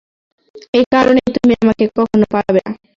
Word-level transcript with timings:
এ 0.73 0.81
কারণেই 0.93 1.29
তুমি 1.35 1.53
আমাকে 1.61 1.83
কখনো 1.97 2.25
পাবে 2.33 2.59
না। 2.65 2.71